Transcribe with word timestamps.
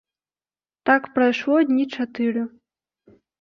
Так 0.89 1.03
прайшло 1.17 1.59
дні 1.73 1.85
чатыры. 1.99 2.43